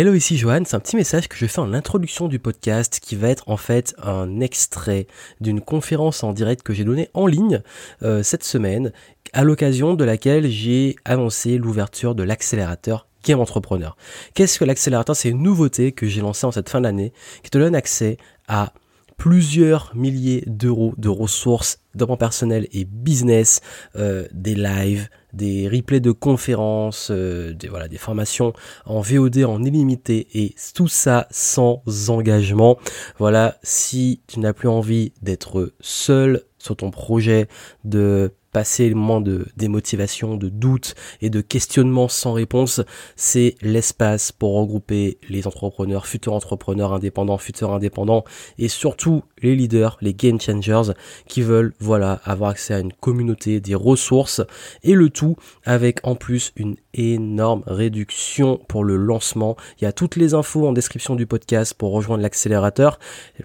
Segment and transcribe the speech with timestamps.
[0.00, 0.62] Hello, ici Johan.
[0.64, 3.58] C'est un petit message que je fais en introduction du podcast qui va être en
[3.58, 5.06] fait un extrait
[5.42, 7.60] d'une conférence en direct que j'ai donnée en ligne
[8.02, 8.94] euh, cette semaine,
[9.34, 13.94] à l'occasion de laquelle j'ai annoncé l'ouverture de l'accélérateur Game Entrepreneur.
[14.32, 15.14] Qu'est-ce que l'accélérateur?
[15.14, 17.12] C'est une nouveauté que j'ai lancée en cette fin d'année
[17.42, 18.16] qui te donne accès
[18.48, 18.72] à
[19.18, 23.60] plusieurs milliers d'euros de ressources mon personnel et business,
[23.96, 28.52] euh, des lives, des replays de conférences, euh, des, voilà, des formations
[28.86, 32.78] en VOD en illimité et tout ça sans engagement.
[33.18, 37.48] Voilà, si tu n'as plus envie d'être seul sur ton projet,
[37.84, 42.80] de passer le moment de démotivation, de doute et de questionnement sans réponse,
[43.16, 48.24] c'est l'espace pour regrouper les entrepreneurs, futurs entrepreneurs indépendants, futurs indépendants
[48.58, 50.92] et surtout les leaders, les game changers
[51.26, 54.42] qui veulent voilà avoir accès à une communauté, des ressources
[54.82, 59.56] et le tout avec en plus une énorme réduction pour le lancement.
[59.80, 62.98] Il y a toutes les infos en description du podcast pour rejoindre l'accélérateur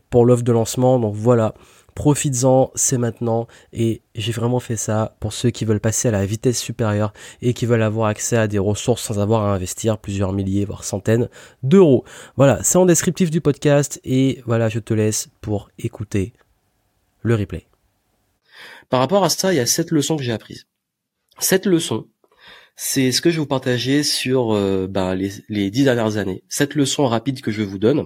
[0.10, 1.00] pour l'offre de lancement.
[1.00, 1.54] Donc voilà,
[1.96, 3.48] Profites-en, c'est maintenant.
[3.72, 7.54] Et j'ai vraiment fait ça pour ceux qui veulent passer à la vitesse supérieure et
[7.54, 11.30] qui veulent avoir accès à des ressources sans avoir à investir plusieurs milliers, voire centaines
[11.64, 12.04] d'euros.
[12.36, 14.02] Voilà, c'est en descriptif du podcast.
[14.04, 16.34] Et voilà, je te laisse pour écouter
[17.22, 17.66] le replay.
[18.90, 20.68] Par rapport à ça, il y a sept leçons que j'ai apprises.
[21.40, 22.08] Cette leçon,
[22.76, 26.44] c'est ce que je vais vous partager sur euh, bah, les, les dix dernières années.
[26.50, 28.06] Cette leçon rapide que je vous donne.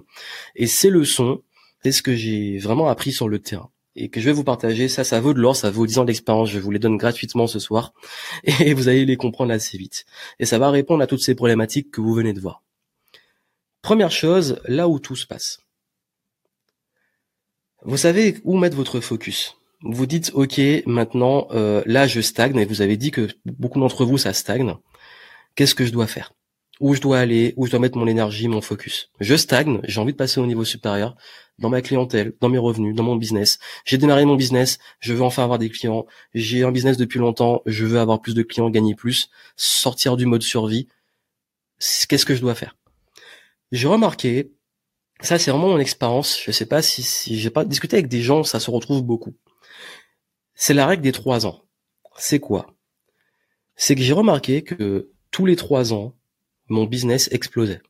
[0.55, 1.41] Et ces leçons,
[1.83, 4.87] c'est ce que j'ai vraiment appris sur le terrain et que je vais vous partager.
[4.87, 6.49] Ça, ça vaut de l'or, ça vaut 10 ans d'expérience.
[6.49, 7.93] Je vous les donne gratuitement ce soir
[8.43, 10.05] et vous allez les comprendre assez vite.
[10.39, 12.63] Et ça va répondre à toutes ces problématiques que vous venez de voir.
[13.81, 15.59] Première chose, là où tout se passe.
[17.83, 19.55] Vous savez où mettre votre focus.
[19.81, 24.03] Vous dites, ok, maintenant, euh, là, je stagne, et vous avez dit que beaucoup d'entre
[24.03, 24.75] vous, ça stagne.
[25.55, 26.33] Qu'est-ce que je dois faire?
[26.81, 29.11] Où je dois aller, où je dois mettre mon énergie, mon focus?
[29.21, 31.15] Je stagne, j'ai envie de passer au niveau supérieur
[31.59, 33.59] dans ma clientèle, dans mes revenus, dans mon business.
[33.85, 36.05] J'ai démarré mon business, je veux enfin avoir des clients.
[36.33, 40.25] J'ai un business depuis longtemps, je veux avoir plus de clients, gagner plus, sortir du
[40.25, 40.87] mode survie.
[42.07, 42.75] Qu'est-ce que je dois faire?
[43.71, 44.51] J'ai remarqué,
[45.21, 48.21] ça c'est vraiment mon expérience, je sais pas si, si j'ai pas discuté avec des
[48.21, 49.35] gens, ça se retrouve beaucoup.
[50.55, 51.61] C'est la règle des trois ans.
[52.17, 52.73] C'est quoi?
[53.75, 56.15] C'est que j'ai remarqué que tous les trois ans,
[56.67, 57.81] mon business explosait.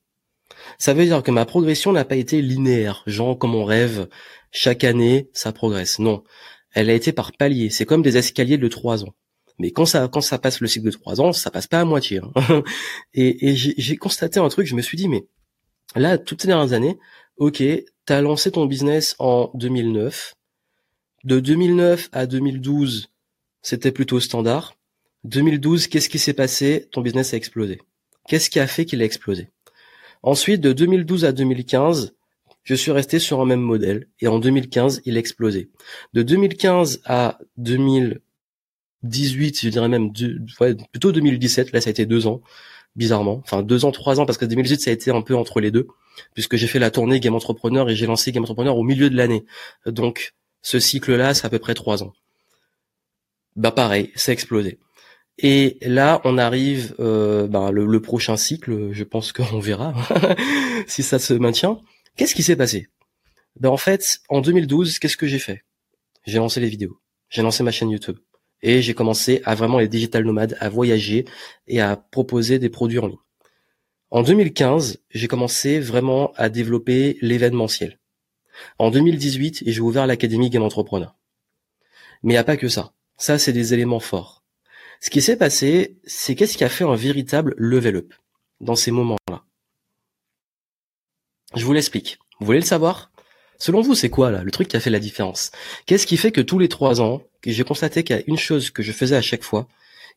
[0.78, 4.08] Ça veut dire que ma progression n'a pas été linéaire, genre comme on rêve,
[4.52, 6.00] chaque année ça progresse.
[6.00, 6.24] Non,
[6.74, 7.70] elle a été par palier.
[7.70, 9.14] C'est comme des escaliers de trois ans.
[9.60, 10.08] Mais quand ça
[10.42, 12.22] passe le cycle de trois ans, ça passe pas à moitié.
[12.36, 12.64] Hein.
[13.14, 15.28] et, et j'ai constaté un truc, je me suis dit mais
[15.96, 16.98] là toutes ces dernières années,
[17.38, 17.64] ok,
[18.06, 20.36] t'as lancé ton business en 2009.
[21.26, 23.10] De 2009 à 2012,
[23.62, 24.76] c'était plutôt standard.
[25.26, 26.88] 2012, qu'est-ce qui s'est passé?
[26.92, 27.82] Ton business a explosé.
[28.28, 29.50] Qu'est-ce qui a fait qu'il a explosé?
[30.22, 32.14] Ensuite, de 2012 à 2015,
[32.64, 35.70] je suis resté sur un même modèle et en 2015, il a explosé.
[36.14, 40.12] De 2015 à 2018, je dirais même
[40.92, 42.42] plutôt 2017, là ça a été deux ans,
[42.96, 43.42] bizarrement.
[43.44, 45.72] Enfin deux ans, trois ans, parce que 2018 ça a été un peu entre les
[45.72, 45.88] deux,
[46.34, 49.16] puisque j'ai fait la tournée Game Entrepreneur et j'ai lancé Game Entrepreneur au milieu de
[49.16, 49.46] l'année.
[49.86, 52.14] Donc ce cycle-là, c'est à peu près trois ans.
[53.56, 54.80] Bah pareil, ça a explosé.
[55.42, 58.92] Et là, on arrive euh, ben, le, prochain cycle.
[58.92, 59.94] Je pense qu'on verra
[60.88, 61.80] si ça se maintient.
[62.18, 62.90] Qu'est-ce qui s'est passé?
[63.60, 65.64] Ben en fait, en 2012, qu'est-ce que j'ai fait?
[66.26, 67.00] J'ai lancé les vidéos.
[67.30, 68.18] J'ai lancé ma chaîne YouTube
[68.62, 71.26] et j'ai commencé à vraiment les digital nomades, à voyager
[71.68, 73.18] et à proposer des produits en ligne.
[74.12, 78.00] En 2015, j'ai commencé vraiment à développer l'événementiel.
[78.78, 81.16] En 2018, j'ai ouvert l'académie Game Entrepreneur.
[82.24, 82.92] Mais il n'y a pas que ça.
[83.18, 84.39] Ça, c'est des éléments forts.
[85.02, 88.14] Ce qui s'est passé, c'est qu'est-ce qui a fait un véritable level up
[88.60, 89.44] dans ces moments-là?
[91.56, 92.20] Je vous l'explique.
[92.40, 93.12] Vous voulez le savoir?
[93.58, 95.52] Selon vous, c'est quoi là le truc qui a fait la différence?
[95.86, 98.72] Qu'est-ce qui fait que tous les trois ans, j'ai constaté qu'il y a une chose
[98.72, 99.68] que je faisais à chaque fois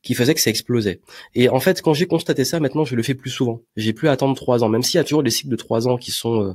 [0.03, 1.00] qui faisait que ça explosait?
[1.37, 3.62] Et en fait, quand j'ai constaté ça, maintenant, je le fais plus souvent.
[3.76, 5.87] J'ai plus à attendre trois ans, même s'il y a toujours des cycles de trois
[5.87, 6.53] ans qui sont, euh,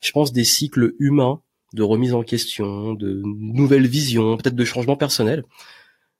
[0.00, 1.40] je pense, des cycles humains
[1.74, 5.44] de remise en question, de nouvelles visions, peut-être de changements personnels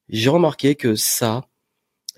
[0.09, 1.44] j'ai remarqué que ça,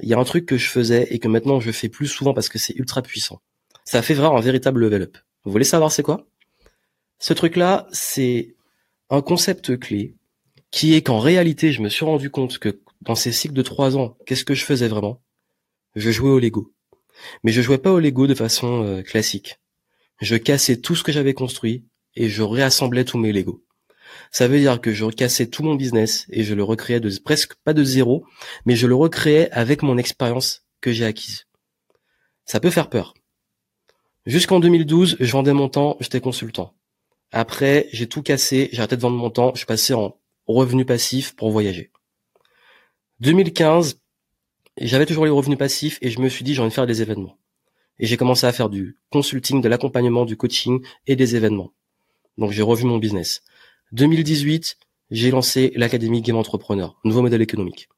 [0.02, 2.34] il y a un truc que je faisais et que maintenant je fais plus souvent
[2.34, 3.40] parce que c'est ultra puissant.
[3.84, 5.18] Ça fait vraiment un véritable level up.
[5.44, 6.26] Vous voulez savoir c'est quoi?
[7.18, 8.54] Ce truc-là, c'est
[9.10, 10.14] un concept clé
[10.70, 13.96] qui est qu'en réalité, je me suis rendu compte que dans ces cycles de trois
[13.96, 15.20] ans, qu'est-ce que je faisais vraiment?
[15.96, 16.72] Je jouais au Lego.
[17.42, 19.58] Mais je jouais pas au Lego de façon euh, classique.
[20.20, 23.62] Je cassais tout ce que j'avais construit et je réassemblais tous mes Lego.
[24.30, 27.54] Ça veut dire que je cassais tout mon business et je le recréais de presque
[27.64, 28.24] pas de zéro,
[28.64, 31.46] mais je le recréais avec mon expérience que j'ai acquise.
[32.44, 33.14] Ça peut faire peur.
[34.26, 36.74] Jusqu'en 2012, je vendais mon temps, j'étais consultant.
[37.32, 40.84] Après, j'ai tout cassé, j'ai arrêté de vendre mon temps, je suis passé en revenu
[40.84, 41.90] passif pour voyager.
[43.20, 44.00] 2015,
[44.78, 47.02] j'avais toujours les revenus passifs et je me suis dit j'ai envie de faire des
[47.02, 47.38] événements.
[47.98, 51.72] Et j'ai commencé à faire du consulting, de l'accompagnement, du coaching et des événements.
[52.38, 53.42] Donc j'ai revu mon business.
[53.92, 54.76] 2018,
[55.10, 57.88] j'ai lancé l'Académie Game Entrepreneur, nouveau modèle économique.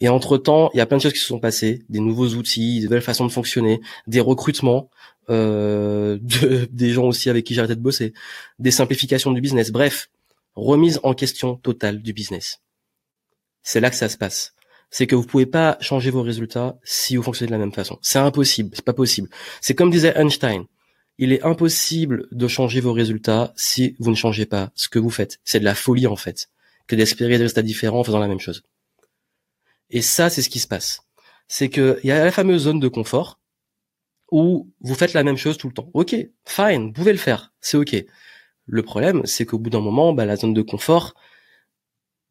[0.00, 2.80] Et entre-temps, il y a plein de choses qui se sont passées, des nouveaux outils,
[2.80, 4.90] des nouvelles façons de fonctionner, des recrutements,
[5.30, 8.12] euh, de, des gens aussi avec qui j'ai arrêté de bosser,
[8.58, 10.10] des simplifications du business, bref,
[10.54, 12.60] remise en question totale du business.
[13.62, 14.54] C'est là que ça se passe.
[14.90, 17.98] C'est que vous pouvez pas changer vos résultats si vous fonctionnez de la même façon.
[18.02, 19.28] C'est impossible, c'est pas possible.
[19.60, 20.66] C'est comme disait Einstein,
[21.18, 25.10] il est impossible de changer vos résultats si vous ne changez pas ce que vous
[25.10, 25.40] faites.
[25.44, 26.50] C'est de la folie en fait,
[26.86, 28.62] que d'espérer des résultats différents en faisant la même chose.
[29.90, 31.02] Et ça, c'est ce qui se passe.
[31.48, 33.38] C'est que il y a la fameuse zone de confort
[34.30, 35.90] où vous faites la même chose tout le temps.
[35.92, 36.16] Ok,
[36.46, 38.04] fine, vous pouvez le faire, c'est ok.
[38.64, 41.14] Le problème, c'est qu'au bout d'un moment, bah, la zone de confort,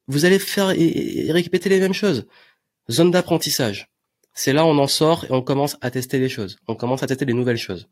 [0.07, 2.27] vous allez faire et, répéter les mêmes choses.
[2.89, 3.89] Zone d'apprentissage.
[4.33, 6.57] C'est là on en sort et on commence à tester les choses.
[6.67, 7.89] On commence à tester les nouvelles choses.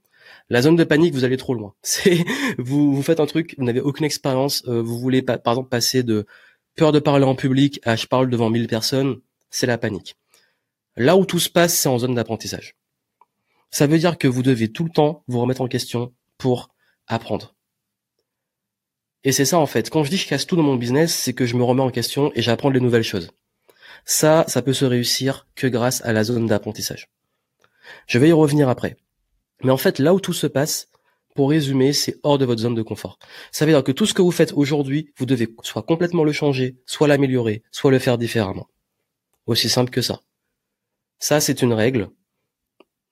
[0.50, 1.74] La zone de panique, vous allez trop loin.
[1.82, 2.26] C'est
[2.58, 6.04] vous, vous faites un truc, vous n'avez aucune expérience, euh, vous voulez par exemple passer
[6.04, 6.26] de
[6.76, 9.20] peur de parler en public à je parle devant 1000 personnes,
[9.50, 10.16] c'est la panique.
[10.96, 12.76] Là où tout se passe, c'est en zone d'apprentissage.
[13.72, 16.70] Ça veut dire que vous devez tout le temps vous remettre en question pour
[17.08, 17.56] apprendre.
[19.24, 19.90] Et c'est ça en fait.
[19.90, 21.92] Quand je dis je casse tout dans mon business, c'est que je me remets en
[21.92, 23.32] question et j'apprends les nouvelles choses.
[24.06, 27.10] Ça, ça peut se réussir que grâce à la zone d'apprentissage.
[28.08, 28.98] Je vais y revenir après.
[29.64, 30.90] Mais en fait, là où tout se passe,
[31.36, 33.20] pour résumer, c'est hors de votre zone de confort.
[33.52, 36.32] Ça veut dire que tout ce que vous faites aujourd'hui, vous devez soit complètement le
[36.32, 38.68] changer, soit l'améliorer, soit le faire différemment.
[39.46, 40.22] Aussi simple que ça.
[41.20, 42.10] Ça, c'est une règle.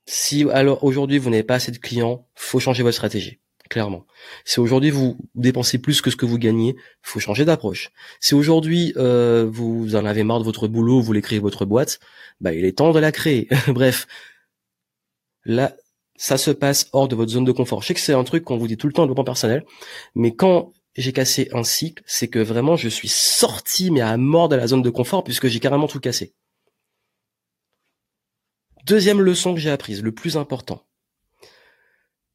[0.06, 4.06] Si alors aujourd'hui vous n'avez pas assez de clients, faut changer votre stratégie clairement.
[4.46, 7.92] Si aujourd'hui vous dépensez plus que ce que vous gagnez, faut changer d'approche.
[8.20, 12.00] Si aujourd'hui euh, vous en avez marre de votre boulot, vous voulez créer votre boîte,
[12.42, 13.48] bah il est temps de la créer.
[13.68, 14.08] Bref,
[15.46, 15.76] là
[16.18, 17.82] ça se passe hors de votre zone de confort.
[17.82, 19.66] Je sais que c'est un truc qu'on vous dit tout le temps le développement personnel,
[20.16, 24.50] mais quand j'ai cassé un cycle, c'est que vraiment je suis sorti mais à mort
[24.50, 26.34] de la zone de confort puisque j'ai carrément tout cassé.
[28.84, 30.84] Deuxième leçon que j'ai apprise, le plus important.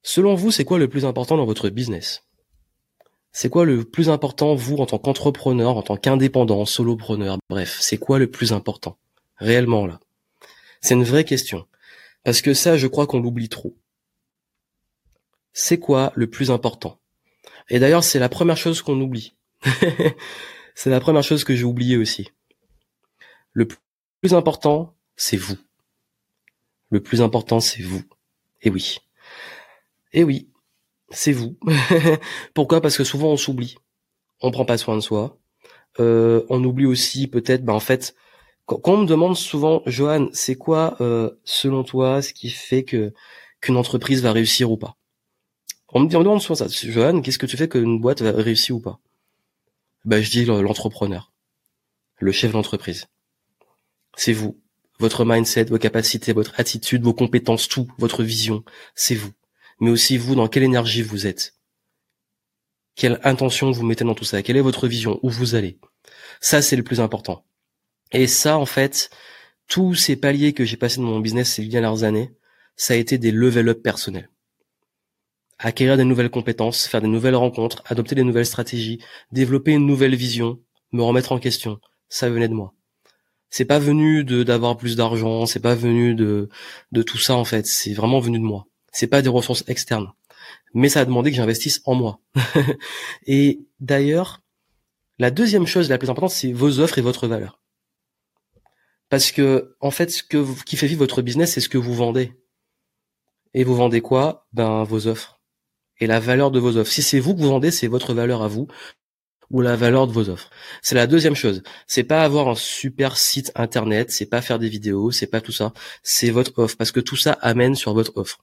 [0.02, 2.24] Selon vous, c'est quoi le plus important dans votre business?
[3.32, 7.96] C'est quoi le plus important, vous, en tant qu'entrepreneur, en tant qu'indépendant, solopreneur, bref, c'est
[7.96, 8.98] quoi le plus important
[9.38, 9.98] Réellement, là?
[10.82, 11.66] C'est une vraie question.
[12.24, 13.76] Parce que ça, je crois qu'on l'oublie trop.
[15.52, 17.00] C'est quoi le plus important?
[17.68, 19.34] Et d'ailleurs, c'est la première chose qu'on oublie.
[20.74, 22.30] c'est la première chose que j'ai oublié aussi.
[23.52, 23.68] Le
[24.20, 25.58] plus important, c'est vous.
[26.90, 28.02] Le plus important, c'est vous.
[28.62, 28.98] Et oui.
[30.12, 30.50] Eh oui,
[31.10, 31.58] c'est vous.
[32.54, 32.80] Pourquoi?
[32.80, 33.76] Parce que souvent on s'oublie.
[34.40, 35.38] On prend pas soin de soi.
[36.00, 38.14] Euh, on oublie aussi peut-être, ben en fait,
[38.66, 43.12] quand, on me demande souvent, Johan, c'est quoi euh, selon toi ce qui fait que
[43.60, 44.96] qu'une entreprise va réussir ou pas?
[45.88, 46.68] On me, demande souvent ça.
[46.68, 48.98] Johan, qu'est-ce que tu fais qu'une boîte va réussir ou pas?
[50.04, 51.32] Ben je dis l'entrepreneur,
[52.18, 53.06] le chef d'entreprise.
[54.16, 54.58] C'est vous,
[54.98, 58.64] votre mindset, vos capacités, votre attitude, vos compétences, tout, votre vision,
[58.94, 59.32] c'est vous
[59.82, 61.56] mais aussi vous, dans quelle énergie vous êtes?
[62.94, 64.40] Quelle intention vous mettez dans tout ça?
[64.40, 65.18] Quelle est votre vision?
[65.24, 65.76] Où vous allez?
[66.40, 67.44] Ça, c'est le plus important.
[68.12, 69.10] Et ça, en fait,
[69.68, 72.32] tous ces paliers que j'ai passés dans mon business ces dernières années,
[72.76, 74.30] ça a été des level up personnels.
[75.58, 78.98] Acquérir des nouvelles compétences, faire des nouvelles rencontres, adopter des nouvelles stratégies,
[79.30, 80.60] développer une nouvelle vision,
[80.92, 81.78] me remettre en question,
[82.08, 82.74] ça venait de moi.
[83.50, 86.48] C'est pas venu de d'avoir plus d'argent, c'est pas venu de
[86.90, 90.12] de tout ça en fait, c'est vraiment venu de moi c'est pas des ressources externes.
[90.74, 92.20] Mais ça a demandé que j'investisse en moi.
[93.26, 94.42] et d'ailleurs,
[95.18, 97.60] la deuxième chose la plus importante, c'est vos offres et votre valeur.
[99.12, 102.32] Parce que, en fait, ce qui fait vivre votre business, c'est ce que vous vendez.
[103.52, 104.48] Et vous vendez quoi?
[104.54, 105.38] Ben, vos offres.
[105.98, 106.90] Et la valeur de vos offres.
[106.90, 108.68] Si c'est vous que vous vendez, c'est votre valeur à vous
[109.50, 110.48] ou la valeur de vos offres.
[110.80, 111.62] C'est la deuxième chose.
[111.86, 115.52] C'est pas avoir un super site internet, c'est pas faire des vidéos, c'est pas tout
[115.52, 115.74] ça.
[116.02, 118.42] C'est votre offre parce que tout ça amène sur votre offre.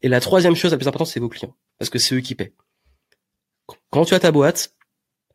[0.00, 2.34] Et la troisième chose la plus importante, c'est vos clients, parce que c'est eux qui
[2.34, 2.54] paient.
[3.90, 4.74] Quand tu as ta boîte,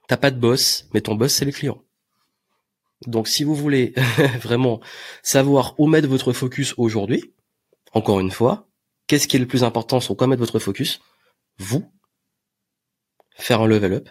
[0.08, 1.83] t'as pas de boss, mais ton boss, c'est les clients.
[3.08, 3.94] Donc, si vous voulez
[4.42, 4.80] vraiment
[5.22, 7.34] savoir où mettre votre focus aujourd'hui,
[7.94, 8.68] encore une fois,
[9.08, 11.02] qu'est-ce qui est le plus important sur quoi mettre votre focus?
[11.58, 11.86] Vous,
[13.36, 14.10] faire un level up,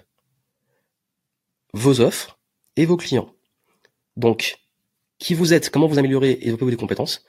[1.73, 2.39] vos offres
[2.77, 3.35] et vos clients.
[4.17, 4.59] Donc,
[5.19, 7.25] qui vous êtes, comment vous améliorez et développer vos compétences,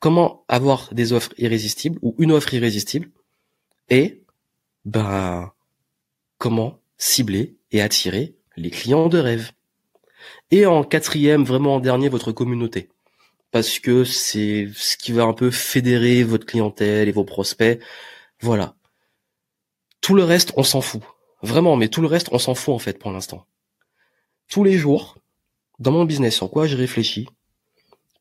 [0.00, 3.10] comment avoir des offres irrésistibles ou une offre irrésistible.
[3.90, 4.24] Et
[4.84, 5.52] ben
[6.38, 9.52] comment cibler et attirer les clients de rêve.
[10.50, 12.88] Et en quatrième, vraiment en dernier, votre communauté.
[13.50, 17.80] Parce que c'est ce qui va un peu fédérer votre clientèle et vos prospects.
[18.40, 18.74] Voilà.
[20.00, 21.02] Tout le reste, on s'en fout.
[21.42, 23.46] Vraiment, mais tout le reste, on s'en fout en fait pour l'instant.
[24.48, 25.18] Tous les jours,
[25.78, 27.28] dans mon business, sur quoi je réfléchis,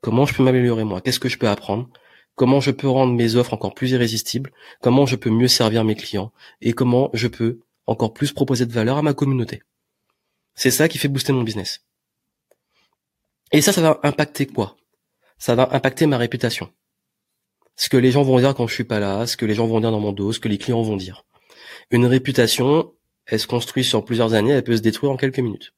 [0.01, 1.89] comment je peux m'améliorer moi, qu'est-ce que je peux apprendre,
[2.35, 4.51] comment je peux rendre mes offres encore plus irrésistibles,
[4.81, 6.31] comment je peux mieux servir mes clients?
[6.61, 9.63] Et comment je peux encore plus proposer de valeur à ma communauté?
[10.53, 11.86] C'est ça qui fait booster mon business.
[13.51, 14.77] Et ça, ça va impacter quoi?
[15.37, 16.69] Ça va impacter ma réputation.
[17.75, 19.67] Ce que les gens vont dire quand je suis pas là, ce que les gens
[19.67, 21.25] vont dire dans mon dos, ce que les clients vont dire.
[21.91, 22.93] Une réputation,
[23.25, 25.73] elle se construit sur plusieurs années, elle peut se détruire en quelques minutes.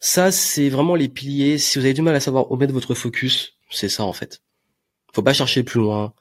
[0.00, 1.58] Ça, c'est vraiment les piliers.
[1.58, 4.42] Si vous avez du mal à savoir où mettre votre focus, c'est ça en fait.
[5.12, 6.12] Faut pas chercher plus loin.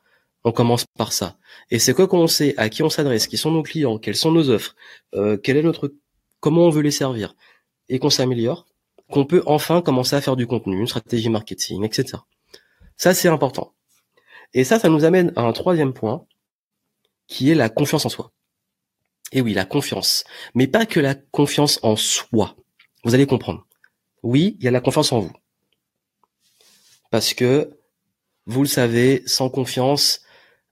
[0.43, 1.37] On commence par ça.
[1.71, 4.31] Et c'est quoi qu'on sait, à qui on s'adresse, qui sont nos clients, quelles sont
[4.31, 4.75] nos offres,
[5.13, 5.93] euh, quel est notre,
[6.39, 7.35] comment on veut les servir,
[7.89, 8.66] et qu'on s'améliore,
[9.11, 12.19] qu'on peut enfin commencer à faire du contenu, une stratégie marketing, etc.
[12.97, 13.73] Ça, c'est important.
[14.53, 16.25] Et ça, ça nous amène à un troisième point,
[17.27, 18.31] qui est la confiance en soi.
[19.31, 20.23] Et oui, la confiance.
[20.55, 22.55] Mais pas que la confiance en soi.
[23.03, 23.67] Vous allez comprendre.
[24.23, 25.33] Oui, il y a la confiance en vous.
[27.11, 27.77] Parce que,
[28.45, 30.21] vous le savez, sans confiance,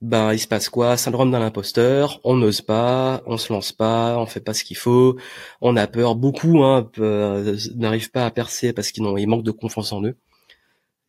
[0.02, 0.96] ben il se passe quoi?
[0.96, 4.76] Syndrome d'un imposteur, on n'ose pas, on se lance pas, on fait pas ce qu'il
[4.76, 5.16] faut,
[5.60, 6.90] on a peur, beaucoup hein,
[7.76, 10.16] n'arrivent pas à percer parce qu'ils ils manquent de confiance en eux.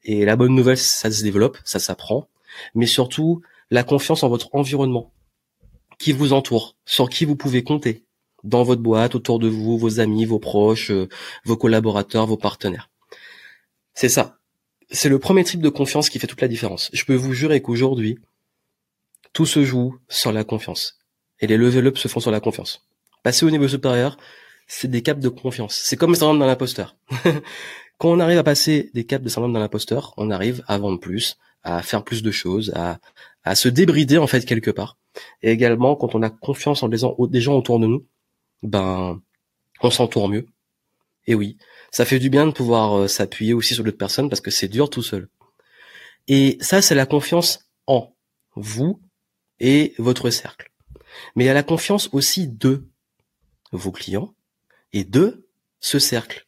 [0.03, 2.29] Et la bonne nouvelle, ça se développe, ça s'apprend,
[2.75, 3.41] mais surtout
[3.71, 5.11] la confiance en votre environnement
[5.99, 8.05] qui vous entoure, sur qui vous pouvez compter
[8.43, 11.09] dans votre boîte, autour de vous, vos amis, vos proches, euh,
[11.43, 12.89] vos collaborateurs, vos partenaires.
[13.93, 14.37] C'est ça.
[14.89, 16.89] C'est le premier type de confiance qui fait toute la différence.
[16.93, 18.19] Je peux vous jurer qu'aujourd'hui,
[19.37, 20.97] tout se joue sur la confiance.
[21.39, 22.87] Et les level up se font sur la confiance.
[23.21, 24.17] Passer au niveau supérieur,
[24.65, 25.75] c'est des caps de confiance.
[25.75, 26.97] C'est comme le syndrome d'un imposteur.
[27.99, 30.99] Quand on arrive à passer des caps de syndrome d'un imposteur, on arrive à vendre
[30.99, 32.97] plus, à faire plus de choses, à,
[33.43, 34.97] à se débrider en fait quelque part.
[35.43, 36.97] Et également, quand on a confiance en des
[37.41, 38.07] gens autour de nous,
[38.63, 39.21] ben,
[39.81, 40.47] on s'entoure mieux.
[41.27, 41.59] Et oui,
[41.91, 44.67] ça fait du bien de pouvoir euh, s'appuyer aussi sur d'autres personnes parce que c'est
[44.67, 45.29] dur tout seul.
[46.27, 48.15] Et ça, c'est la confiance en
[48.55, 48.99] vous
[49.59, 50.71] et votre cercle.
[51.35, 52.87] Mais il y a la confiance aussi de
[53.71, 54.33] vos clients
[54.93, 55.47] et de
[55.79, 56.47] ce cercle.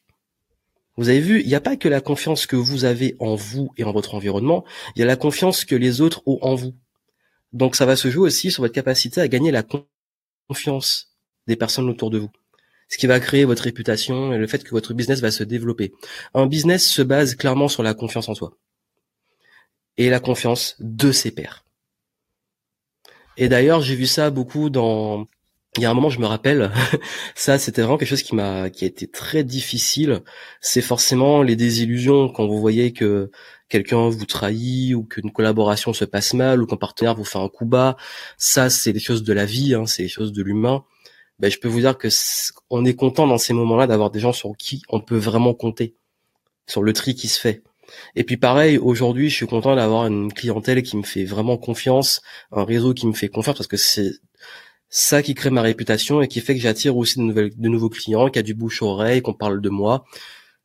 [0.98, 3.72] Vous avez vu, il n'y a pas que la confiance que vous avez en vous
[3.78, 6.76] et en votre environnement, il y a la confiance que les autres ont en vous.
[7.54, 9.64] Donc ça va se jouer aussi sur votre capacité à gagner la
[10.50, 11.16] confiance
[11.48, 12.30] des personnes autour de vous.
[12.90, 15.94] Ce qui va créer votre réputation et le fait que votre business va se développer.
[16.34, 18.58] Un business se base clairement sur la confiance en soi.
[19.98, 21.64] Et la confiance de ses pairs.
[23.40, 25.28] Et d'ailleurs, j'ai vu ça beaucoup dans
[25.78, 26.72] il y a un moment, je me rappelle,
[27.36, 30.22] ça, c'était vraiment quelque chose qui m'a, qui a été très difficile.
[30.62, 33.32] C'est forcément les désillusions quand vous voyez que
[33.70, 37.48] quelqu'un vous trahit ou qu'une collaboration se passe mal ou qu'un partenaire vous fait un
[37.50, 37.96] coup bas.
[38.38, 40.84] Ça, c'est des choses de la vie, hein, c'est des choses de l'humain.
[41.40, 42.10] Ben, je peux vous dire que
[42.70, 45.96] on est content dans ces moments-là d'avoir des gens sur qui on peut vraiment compter,
[46.68, 47.64] sur le tri qui se fait.
[48.16, 52.22] Et puis pareil, aujourd'hui, je suis content d'avoir une clientèle qui me fait vraiment confiance,
[52.52, 54.12] un réseau qui me fait confiance parce que c'est
[54.90, 57.90] ça qui crée ma réputation et qui fait que j'attire aussi de, nouvelles, de nouveaux
[57.90, 60.04] clients, qui a du bouche-oreille, qu'on parle de moi.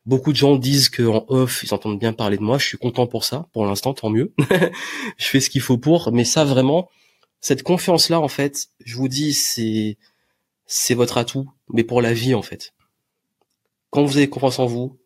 [0.05, 2.57] Beaucoup de gens disent qu'en off, ils entendent bien parler de moi.
[2.57, 3.47] Je suis content pour ça.
[3.53, 4.33] Pour l'instant, tant mieux.
[5.17, 6.11] je fais ce qu'il faut pour.
[6.11, 6.89] Mais ça, vraiment,
[7.39, 9.97] cette confiance-là, en fait, je vous dis, c'est,
[10.67, 12.73] c'est votre atout, mais pour la vie, en fait.
[13.89, 14.99] Quand vous avez confiance en vous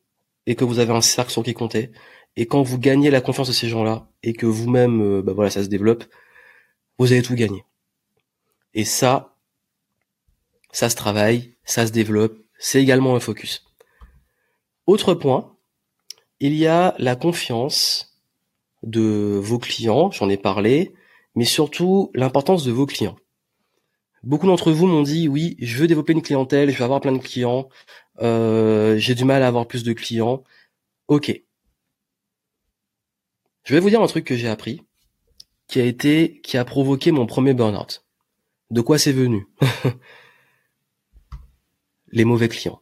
[0.50, 1.92] et que vous avez un cercle sur qui compter,
[2.36, 5.52] et quand vous gagnez la confiance de ces gens-là et que vous-même, euh, bah voilà,
[5.52, 6.04] ça se développe,
[6.98, 7.64] vous avez tout gagné.
[8.74, 9.36] Et ça,
[10.72, 13.64] ça se travaille, ça se développe, c'est également un focus.
[14.88, 15.56] Autre point,
[16.40, 18.20] il y a la confiance
[18.82, 20.96] de vos clients, j'en ai parlé,
[21.36, 23.18] mais surtout l'importance de vos clients.
[24.24, 27.12] Beaucoup d'entre vous m'ont dit oui, je veux développer une clientèle, je veux avoir plein
[27.12, 27.70] de clients,
[28.22, 30.44] euh, j'ai du mal à avoir plus de clients.
[31.08, 31.42] Ok.
[33.64, 34.82] Je vais vous dire un truc que j'ai appris,
[35.68, 38.06] qui a été, qui a provoqué mon premier burn-out.
[38.72, 39.48] De quoi c'est venu?
[42.12, 42.82] Les mauvais clients.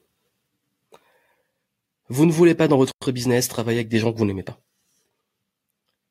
[2.09, 4.61] Vous ne voulez pas dans votre business travailler avec des gens que vous n'aimez pas.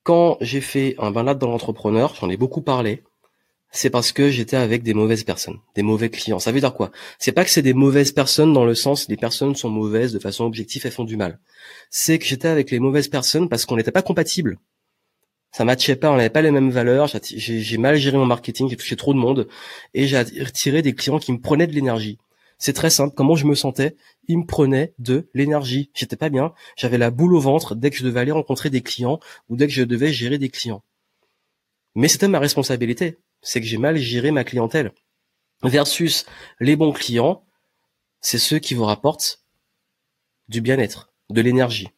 [0.03, 3.03] Quand j'ai fait un burn-out dans l'entrepreneur, j'en ai beaucoup parlé,
[3.71, 6.39] c'est parce que j'étais avec des mauvaises personnes, des mauvais clients.
[6.39, 6.91] Ça veut dire quoi?
[7.19, 10.19] C'est pas que c'est des mauvaises personnes dans le sens des personnes sont mauvaises de
[10.19, 11.39] façon objective, elles font du mal.
[11.91, 14.59] C'est que j'étais avec les mauvaises personnes parce qu'on n'était pas compatibles.
[15.53, 17.09] Ça matchait pas, on n'avait pas les mêmes valeurs.
[17.23, 19.49] J'ai mal géré mon marketing, j'ai touché trop de monde
[19.95, 22.19] et j'ai retiré des clients qui me prenaient de l'énergie.
[22.59, 23.15] C'est très simple.
[23.15, 23.97] Comment je me sentais?
[24.29, 25.91] Il me prenait de l'énergie.
[25.95, 26.53] J'étais pas bien.
[26.77, 29.67] J'avais la boule au ventre dès que je devais aller rencontrer des clients ou dès
[29.67, 30.83] que je devais gérer des clients.
[31.95, 33.19] Mais c'était ma responsabilité.
[33.47, 34.91] C'est que j'ai mal géré ma clientèle.
[35.63, 36.27] Versus
[36.59, 37.45] les bons clients,
[38.21, 39.45] c'est ceux qui vous rapportent
[40.49, 41.89] du bien-être, de l'énergie.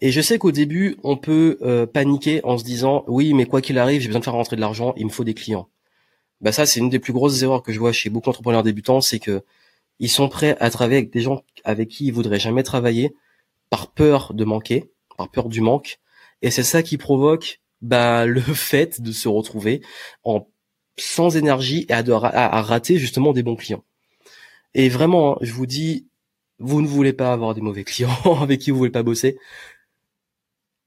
[0.00, 3.60] Et je sais qu'au début, on peut euh, paniquer en se disant oui, mais quoi
[3.62, 5.68] qu'il arrive, j'ai besoin de faire rentrer de l'argent, il me faut des clients.
[6.40, 9.00] Bah ça, c'est une des plus grosses erreurs que je vois chez beaucoup d'entrepreneurs débutants,
[9.00, 9.44] c'est que
[10.00, 13.14] ils sont prêts à travailler avec des gens avec qui ils voudraient jamais travailler
[13.70, 16.00] par peur de manquer, par peur du manque,
[16.42, 19.80] et c'est ça qui provoque bah, le fait de se retrouver
[20.24, 20.48] en
[20.98, 23.84] sans énergie et à, rater justement des bons clients.
[24.74, 26.06] Et vraiment, je vous dis,
[26.58, 29.38] vous ne voulez pas avoir des mauvais clients avec qui vous voulez pas bosser.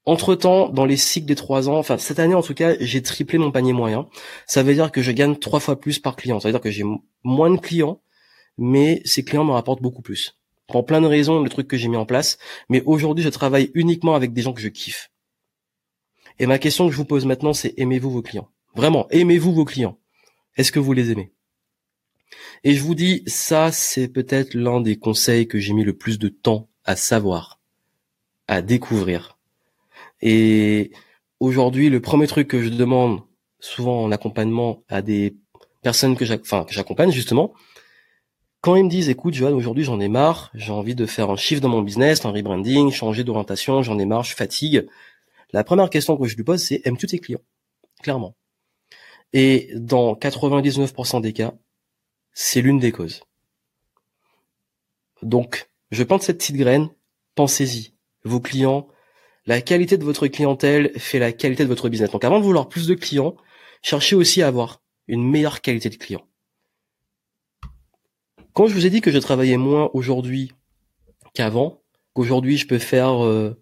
[0.06, 3.02] Entre temps, dans les cycles des trois ans, enfin cette année en tout cas, j'ai
[3.04, 4.08] triplé mon panier moyen.
[4.48, 6.40] Ça veut dire que je gagne trois fois plus par client.
[6.40, 6.86] Ça veut dire que j'ai
[7.24, 8.02] moins de clients,
[8.58, 10.40] mais ces clients me rapportent beaucoup plus.
[10.68, 12.40] Pour plein de raisons, le truc que j'ai mis en place.
[12.70, 15.12] Mais aujourd'hui, je travaille uniquement avec des gens que je kiffe.
[16.40, 18.50] Et ma question que je vous pose maintenant, c'est aimez-vous vos clients?
[18.76, 19.99] Vraiment, aimez-vous vos clients?
[20.60, 21.32] Est-ce que vous les aimez?
[22.64, 26.20] Et je vous dis, ça, c'est peut-être l'un des conseils que j'ai mis le plus
[26.20, 27.60] de temps à savoir,
[28.48, 29.40] à découvrir
[30.22, 30.92] et
[31.40, 33.22] aujourd'hui, le premier truc que je demande
[33.60, 35.36] souvent en accompagnement à des
[35.82, 37.54] personnes que j'accompagne justement,
[38.62, 41.38] quand ils me disent écoute Johan aujourd'hui j'en ai marre, j'ai envie de faire un
[41.38, 44.88] chiffre dans mon business, un rebranding, changer d'orientation, j'en ai marre, je fatigue.
[45.54, 47.42] La première question que je lui pose c'est aimes-tu tes clients?
[48.02, 48.36] Clairement.
[49.34, 51.54] Et dans 99% des cas,
[52.34, 53.22] c'est l'une des causes.
[55.22, 56.90] Donc, je plante cette petite graine,
[57.36, 57.94] pensez-y.
[58.24, 58.88] Vos clients,
[59.46, 62.12] la qualité de votre clientèle fait la qualité de votre business.
[62.12, 63.36] Donc avant de vouloir plus de clients,
[63.82, 66.28] cherchez aussi à avoir une meilleure qualité de clients.
[68.54, 70.52] Quand je vous ai dit que je travaillais moins aujourd'hui
[71.34, 71.82] qu'avant,
[72.14, 73.60] qu'aujourd'hui je peux faire euh,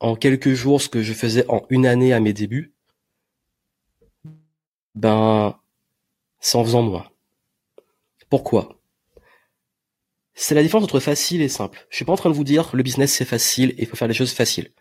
[0.00, 2.73] en quelques jours ce que je faisais en une année à mes débuts,
[4.94, 5.58] ben
[6.40, 7.06] c'est en faisant moins.
[8.28, 8.80] Pourquoi?
[10.34, 11.86] C'est la différence entre facile et simple.
[11.90, 13.96] Je suis pas en train de vous dire le business c'est facile et il faut
[13.96, 14.72] faire les choses faciles.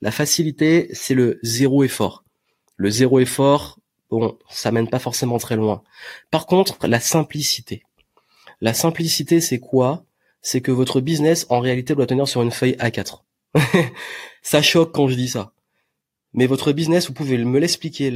[0.00, 2.24] La facilité, c'est le zéro effort.
[2.76, 3.78] Le zéro effort,
[4.10, 5.82] bon, ça mène pas forcément très loin.
[6.30, 7.84] Par contre, la simplicité.
[8.60, 10.04] La simplicité, c'est quoi?
[10.40, 13.22] C'est que votre business, en réalité, doit tenir sur une feuille A4.
[14.42, 15.52] ça choque quand je dis ça.
[16.32, 18.10] Mais votre business, vous pouvez me l'expliquer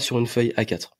[0.00, 0.90] sur une feuille A4.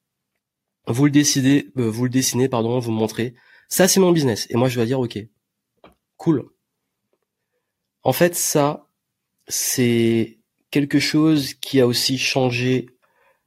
[0.87, 3.35] Vous le décidez, euh, vous le dessinez, pardon, vous montrez.
[3.69, 4.47] Ça, c'est mon business.
[4.51, 5.19] Et moi, je vais dire, OK,
[6.17, 6.45] cool.
[8.03, 8.89] En fait, ça,
[9.49, 10.39] c'est
[10.71, 12.91] quelque chose qui a aussi changé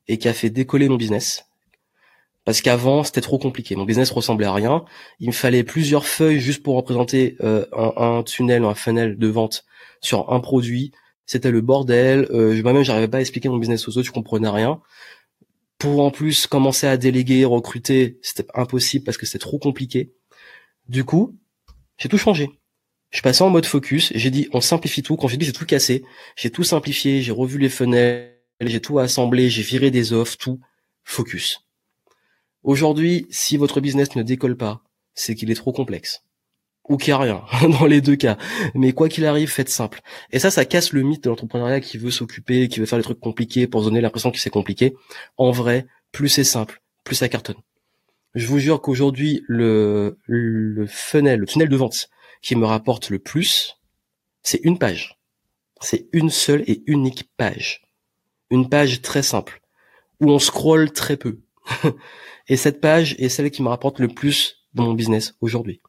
[0.08, 1.46] et qui a fait décoller mon business.
[2.46, 3.76] Parce qu'avant, c'était trop compliqué.
[3.76, 4.86] Mon business ressemblait à rien.
[5.20, 9.66] Il me fallait plusieurs feuilles juste pour représenter euh, un, tunnel un funnel de vente
[10.00, 10.94] sur un produit.
[11.26, 12.26] C'était le bordel.
[12.32, 14.08] Euh, moi-même, j'arrivais pas à expliquer mon business aux autres.
[14.08, 14.80] Je comprenais rien.
[15.78, 20.14] Pour en plus commencer à déléguer, recruter, c'était impossible parce que c'était trop compliqué.
[20.88, 21.38] Du coup,
[21.98, 22.50] j'ai tout changé.
[23.10, 25.16] Je suis passé en mode focus, j'ai dit on simplifie tout.
[25.16, 26.04] Quand j'ai dit j'ai tout cassé,
[26.36, 30.60] j'ai tout simplifié, j'ai revu les fenêtres, j'ai tout assemblé, j'ai viré des offres, tout
[31.04, 31.66] focus.
[32.64, 36.24] Aujourd'hui, si votre business ne décolle pas, c'est qu'il est trop complexe.
[36.90, 37.44] Ou qu'il n'y a rien,
[37.80, 38.38] dans les deux cas.
[38.74, 40.02] Mais quoi qu'il arrive, faites simple.
[40.32, 43.04] Et ça, ça casse le mythe de l'entrepreneuriat qui veut s'occuper, qui veut faire des
[43.04, 44.96] trucs compliqués pour donner l'impression que c'est compliqué.
[45.36, 47.58] En vrai, plus c'est simple, plus ça cartonne.
[48.36, 52.10] Je vous jure qu'aujourd'hui, le, le funnel, le tunnel de vente
[52.42, 53.78] qui me rapporte le plus,
[54.44, 55.18] c'est une page.
[55.82, 57.82] C'est une seule et unique page.
[58.50, 59.62] Une page très simple,
[60.22, 61.40] où on scrolle très peu.
[62.48, 65.82] et cette page est celle qui me rapporte le plus dans mon business aujourd'hui.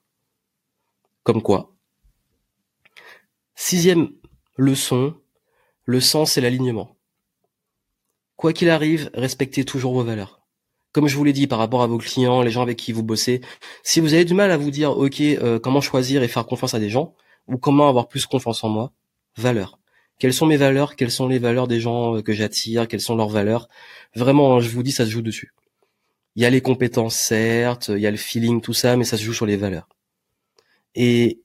[1.28, 1.74] Comme quoi
[3.54, 4.12] Sixième
[4.56, 5.14] leçon,
[5.84, 6.96] le sens et l'alignement.
[8.36, 10.40] Quoi qu'il arrive, respectez toujours vos valeurs
[10.92, 13.02] comme je vous l'ai dit par rapport à vos clients, les gens avec qui vous
[13.02, 13.42] bossez,
[13.82, 16.72] si vous avez du mal à vous dire, ok, euh, comment choisir et faire confiance
[16.72, 17.14] à des gens,
[17.46, 18.92] ou comment avoir plus confiance en moi,
[19.36, 19.78] valeurs.
[20.18, 20.96] Quelles sont mes valeurs?
[20.96, 22.88] Quelles sont les valeurs des gens euh, que j'attire?
[22.88, 23.68] Quelles sont leurs valeurs?
[24.16, 25.52] Vraiment, hein, je vous dis, ça se joue dessus.
[26.36, 29.18] Il y a les compétences, certes, il y a le feeling, tout ça, mais ça
[29.18, 29.88] se joue sur les valeurs.
[30.94, 31.42] Et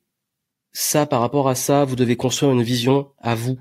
[0.71, 3.59] ça, par rapport à ça, vous devez construire une vision à vous,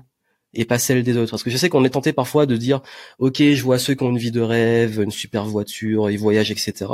[0.53, 1.31] et pas celle des autres.
[1.31, 2.81] Parce que je sais qu'on est tenté parfois de dire,
[3.19, 6.51] ok, je vois ceux qui ont une vie de rêve, une super voiture, ils voyagent,
[6.51, 6.91] etc.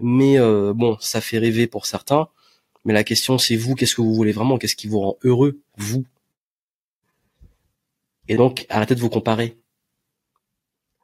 [0.00, 2.28] Mais euh, bon, ça fait rêver pour certains.
[2.84, 4.58] Mais la question, c'est vous, qu'est-ce que vous voulez vraiment?
[4.58, 6.04] Qu'est-ce qui vous rend heureux, vous?
[8.28, 9.61] Et donc, arrêtez de vous comparer.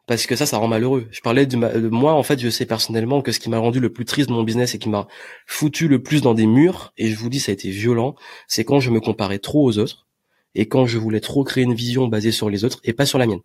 [0.09, 1.07] Parce que ça, ça rend malheureux.
[1.11, 1.57] Je parlais de,
[1.89, 4.35] moi, en fait, je sais personnellement que ce qui m'a rendu le plus triste de
[4.35, 5.07] mon business et qui m'a
[5.47, 8.15] foutu le plus dans des murs, et je vous dis, ça a été violent,
[8.49, 10.09] c'est quand je me comparais trop aux autres
[10.55, 13.19] et quand je voulais trop créer une vision basée sur les autres et pas sur
[13.19, 13.43] la mienne.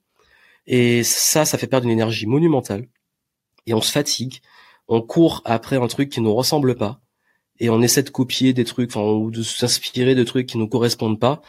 [0.65, 2.87] Et ça, ça fait perdre une énergie monumentale
[3.67, 4.39] et on se fatigue,
[4.87, 7.01] on court après un truc qui nous ressemble pas
[7.59, 10.67] et on essaie de copier des trucs, enfin, ou de s'inspirer de trucs qui nous
[10.69, 11.41] correspondent pas.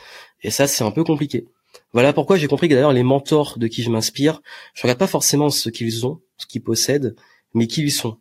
[0.43, 1.47] Et ça, c'est un peu compliqué.
[1.93, 4.43] Voilà pourquoi j'ai compris que d'ailleurs les mentors de qui je m'inspire,
[4.75, 7.17] je regarde pas forcément ce qu'ils ont, ce qu'ils possèdent,
[7.55, 8.19] mais qui ils sont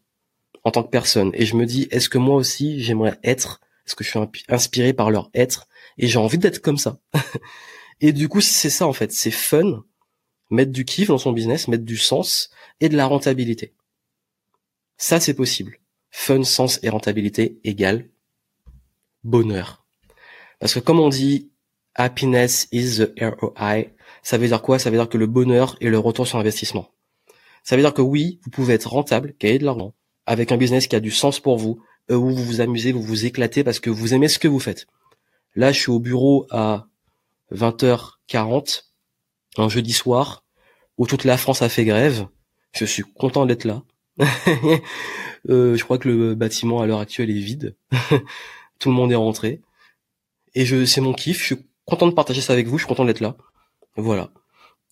[0.63, 1.31] en tant que personne.
[1.33, 4.93] Et je me dis, est-ce que moi aussi j'aimerais être, est-ce que je suis inspiré
[4.93, 6.99] par leur être, et j'ai envie d'être comme ça?
[8.01, 9.83] et du coup, c'est ça en fait, c'est fun,
[10.49, 13.73] mettre du kiff dans son business, mettre du sens et de la rentabilité.
[14.97, 15.79] Ça, c'est possible.
[16.11, 18.07] Fun, sens et rentabilité égale
[19.23, 19.85] bonheur.
[20.59, 21.51] Parce que comme on dit,
[21.95, 23.85] happiness is the ROI,
[24.23, 24.79] ça veut dire quoi?
[24.79, 26.89] Ça veut dire que le bonheur est le retour sur investissement.
[27.63, 29.93] Ça veut dire que oui, vous pouvez être rentable, gagner de l'argent,
[30.25, 33.25] avec un business qui a du sens pour vous, où vous vous amusez, vous vous
[33.25, 34.87] éclatez parce que vous aimez ce que vous faites.
[35.55, 36.87] Là, je suis au bureau à
[37.53, 38.83] 20h40,
[39.57, 40.43] un jeudi soir,
[40.97, 42.27] où toute la France a fait grève.
[42.73, 43.83] Je suis content d'être là.
[45.49, 47.75] euh, je crois que le bâtiment à l'heure actuelle est vide.
[48.79, 49.61] Tout le monde est rentré.
[50.55, 51.53] Et je, c'est mon kiff.
[51.85, 52.77] Content de partager ça avec vous.
[52.77, 53.35] Je suis content d'être là.
[53.95, 54.31] Voilà.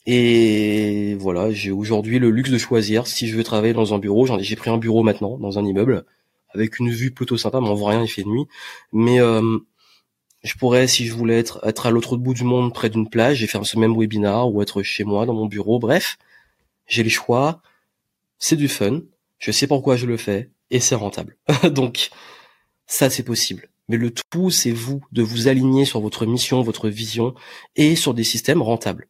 [0.06, 4.28] Et voilà, j'ai aujourd'hui le luxe de choisir si je veux travailler dans un bureau.
[4.40, 6.06] J'ai pris un bureau maintenant dans un immeuble
[6.54, 8.46] avec une vue plutôt sympa, mais on voit rien, il fait nuit.
[8.92, 9.60] Mais euh,
[10.44, 13.44] je pourrais, si je voulais être, être à l'autre bout du monde, près d'une plage,
[13.44, 15.80] et faire ce même webinar, ou être chez moi, dans mon bureau.
[15.80, 16.18] Bref,
[16.88, 17.62] j'ai les choix.
[18.40, 19.02] C'est du fun.
[19.40, 20.50] Je sais pourquoi je le fais.
[20.72, 21.38] Et c'est rentable.
[21.72, 22.10] Donc,
[22.88, 23.70] ça, c'est possible.
[23.92, 27.36] Mais le tout, c'est vous, de vous aligner sur votre mission, votre vision,
[27.76, 29.10] et sur des systèmes rentables.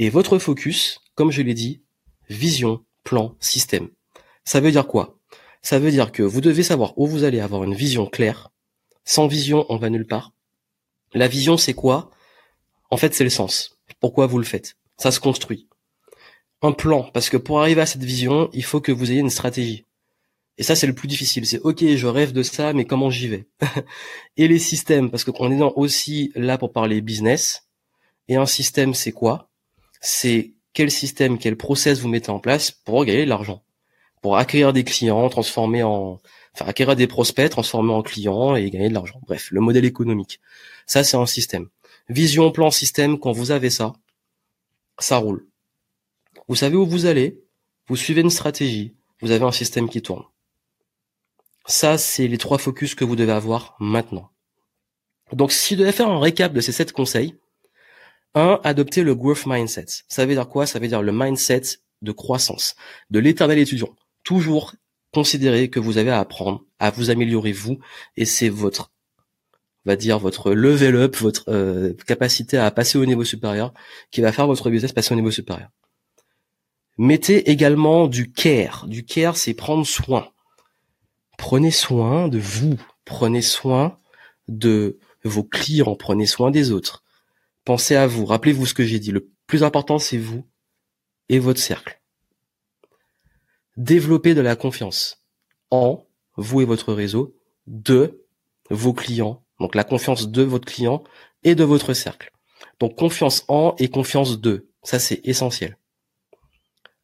[0.00, 1.82] Et votre focus, comme je l'ai dit,
[2.28, 3.90] vision, plan, système.
[4.44, 5.20] Ça veut dire quoi?
[5.62, 8.50] Ça veut dire que vous devez savoir où vous allez avoir une vision claire.
[9.04, 10.32] Sans vision, on va nulle part.
[11.14, 12.10] La vision, c'est quoi?
[12.90, 13.78] En fait, c'est le sens.
[14.00, 14.74] Pourquoi vous le faites?
[14.96, 15.68] Ça se construit.
[16.60, 19.30] Un plan, parce que pour arriver à cette vision, il faut que vous ayez une
[19.30, 19.84] stratégie.
[20.58, 21.46] Et ça, c'est le plus difficile.
[21.46, 23.46] C'est ok, je rêve de ça, mais comment j'y vais?
[24.36, 27.68] Et les systèmes, parce qu'on est aussi là pour parler business.
[28.28, 29.50] Et un système, c'est quoi?
[30.00, 33.62] C'est quel système, quel process vous mettez en place pour gagner de l'argent,
[34.20, 36.20] pour accueillir des clients, transformer en,
[36.54, 39.20] enfin acquérir des prospects, transformer en clients et gagner de l'argent.
[39.26, 40.40] Bref, le modèle économique.
[40.86, 41.68] Ça, c'est un système.
[42.08, 43.92] Vision, plan, système, quand vous avez ça,
[44.98, 45.46] ça roule.
[46.48, 47.40] Vous savez où vous allez,
[47.86, 50.24] vous suivez une stratégie, vous avez un système qui tourne.
[51.66, 54.30] Ça, c'est les trois focus que vous devez avoir maintenant.
[55.32, 57.36] Donc, si je devais faire un récap de ces sept conseils,
[58.34, 59.86] un, adopter le growth mindset.
[60.08, 60.66] Ça veut dire quoi?
[60.66, 61.62] Ça veut dire le mindset
[62.02, 62.74] de croissance,
[63.10, 63.94] de l'éternel étudiant.
[64.24, 64.74] Toujours
[65.12, 67.78] considérer que vous avez à apprendre, à vous améliorer vous,
[68.16, 68.90] et c'est votre,
[69.84, 73.74] va dire votre level up, votre euh, capacité à passer au niveau supérieur,
[74.10, 75.68] qui va faire votre business passer au niveau supérieur.
[76.98, 78.86] Mettez également du care.
[78.86, 80.31] Du care, c'est prendre soin.
[81.36, 82.78] Prenez soin de vous.
[83.04, 83.98] Prenez soin
[84.48, 85.96] de vos clients.
[85.96, 87.02] Prenez soin des autres.
[87.64, 88.24] Pensez à vous.
[88.26, 89.12] Rappelez-vous ce que j'ai dit.
[89.12, 90.44] Le plus important, c'est vous
[91.28, 92.00] et votre cercle.
[93.76, 95.24] Développer de la confiance
[95.70, 98.26] en vous et votre réseau, de
[98.70, 101.02] vos clients, donc la confiance de votre client
[101.44, 102.32] et de votre cercle.
[102.80, 105.76] Donc confiance en et confiance de, ça c'est essentiel.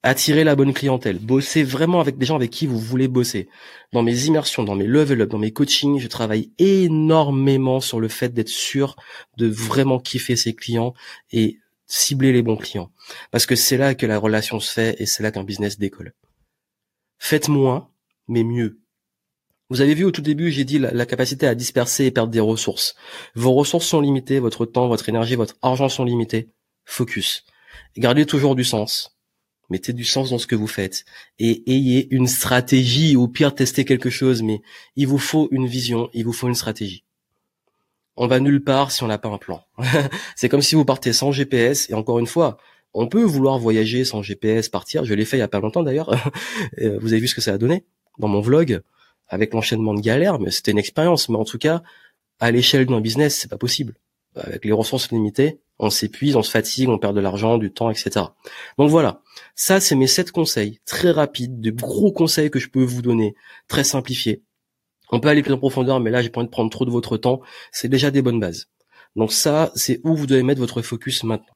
[0.04, 3.48] Attirer la bonne clientèle, bosser vraiment avec des gens avec qui vous voulez bosser.
[3.92, 8.06] Dans mes immersions, dans mes level up, dans mes coachings, je travaille énormément sur le
[8.06, 8.94] fait d'être sûr
[9.38, 10.94] de vraiment kiffer ses clients
[11.32, 11.58] et
[11.88, 12.92] cibler les bons clients.
[13.32, 16.12] Parce que c'est là que la relation se fait et c'est là qu'un business décolle.
[17.18, 17.90] Faites moins,
[18.28, 18.78] mais mieux.
[19.70, 22.40] Vous avez vu au tout début, j'ai dit la, capacité à disperser et perdre des
[22.40, 22.94] ressources.
[23.34, 26.50] Vos ressources sont limitées, votre temps, votre énergie, votre argent sont limités.
[26.84, 27.44] Focus.
[27.96, 29.17] Gardez toujours du sens.
[29.70, 31.04] Mettez du sens dans ce que vous faites
[31.38, 33.16] et ayez une stratégie.
[33.16, 34.62] Au pire, testez quelque chose, mais
[34.96, 37.04] il vous faut une vision, il vous faut une stratégie.
[38.16, 39.62] On va nulle part si on n'a pas un plan.
[40.36, 42.58] C'est comme si vous partez sans GPS et encore une fois,
[42.94, 45.04] on peut vouloir voyager sans GPS, partir.
[45.04, 46.10] Je l'ai fait il y a pas longtemps d'ailleurs.
[46.80, 47.84] Euh, vous avez vu ce que ça a donné
[48.18, 48.82] dans mon vlog
[49.28, 51.28] avec l'enchaînement de galères, mais c'était une expérience.
[51.28, 51.82] Mais en tout cas,
[52.40, 53.94] à l'échelle d'un business, c'est pas possible.
[54.36, 57.90] Avec les ressources limitées, on s'épuise, on se fatigue, on perd de l'argent, du temps,
[57.90, 58.26] etc.
[58.78, 59.22] Donc voilà.
[59.54, 63.34] Ça, c'est mes sept conseils très rapides, de gros conseils que je peux vous donner,
[63.68, 64.42] très simplifiés.
[65.10, 66.90] On peut aller plus en profondeur, mais là, j'ai pas envie de prendre trop de
[66.90, 67.40] votre temps.
[67.72, 68.68] C'est déjà des bonnes bases.
[69.16, 71.54] Donc ça, c'est où vous devez mettre votre focus maintenant.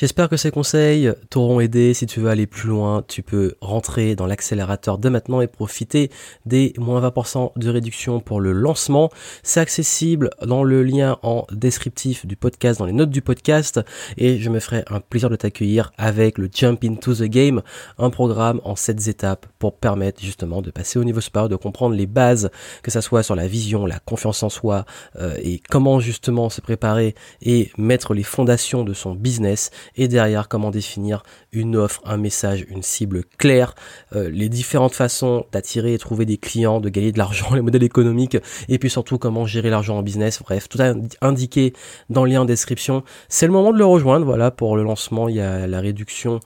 [0.00, 1.92] J'espère que ces conseils t'auront aidé.
[1.92, 6.12] Si tu veux aller plus loin, tu peux rentrer dans l'accélérateur de maintenant et profiter
[6.46, 9.10] des moins 20% de réduction pour le lancement.
[9.42, 13.80] C'est accessible dans le lien en descriptif du podcast, dans les notes du podcast.
[14.16, 17.62] Et je me ferai un plaisir de t'accueillir avec le Jump into the Game,
[17.98, 21.96] un programme en 7 étapes pour permettre justement de passer au niveau supérieur, de comprendre
[21.96, 22.50] les bases,
[22.84, 24.84] que ça soit sur la vision, la confiance en soi
[25.16, 30.48] euh, et comment justement se préparer et mettre les fondations de son business et derrière
[30.48, 31.22] comment définir
[31.52, 33.74] une offre, un message, une cible claire,
[34.14, 37.82] euh, les différentes façons d'attirer et trouver des clients, de gagner de l'argent, les modèles
[37.82, 38.36] économiques
[38.68, 40.40] et puis surtout comment gérer l'argent en business.
[40.42, 40.78] Bref, tout
[41.20, 41.72] indiqué
[42.10, 43.02] dans le lien en description.
[43.28, 44.24] C'est le moment de le rejoindre.
[44.24, 46.40] Voilà, pour le lancement, il y a la réduction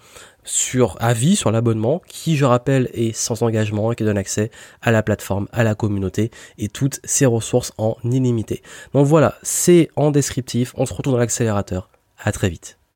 [0.45, 4.51] sur avis sur l'abonnement qui je rappelle est sans engagement et qui donne accès
[4.81, 8.63] à la plateforme, à la communauté et toutes ses ressources en illimité.
[8.95, 11.91] Donc voilà, c'est en descriptif, on se retrouve dans l'accélérateur.
[12.25, 12.82] À très vite.